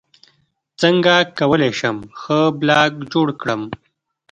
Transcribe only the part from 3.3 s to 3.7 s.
کړم